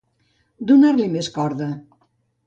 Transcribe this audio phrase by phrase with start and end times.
[0.71, 1.67] Donar-li més corda.